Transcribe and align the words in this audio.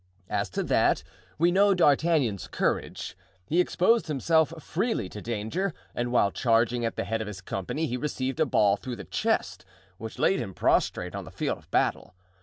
As 0.31 0.49
to 0.57 0.63
that, 0.63 1.03
we 1.37 1.51
know 1.51 1.75
D'Artagnan's 1.75 2.47
courage; 2.47 3.15
he 3.45 3.59
exposed 3.61 4.07
himself 4.07 4.51
freely 4.59 5.07
to 5.09 5.21
danger 5.21 5.75
and 5.93 6.11
while 6.11 6.31
charging 6.31 6.83
at 6.83 6.95
the 6.95 7.03
head 7.03 7.21
of 7.21 7.27
his 7.27 7.39
company 7.39 7.85
he 7.85 7.97
received 7.97 8.39
a 8.39 8.47
ball 8.47 8.77
through 8.77 8.95
the 8.95 9.03
chest 9.03 9.63
which 9.99 10.17
laid 10.17 10.39
him 10.39 10.55
prostrate 10.55 11.13
on 11.13 11.25
the 11.25 11.29
field 11.29 11.59
of 11.59 11.69
battle. 11.69 12.15